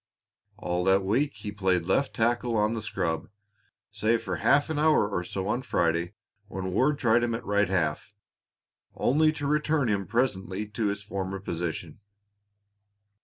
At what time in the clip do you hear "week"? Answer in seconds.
1.03-1.33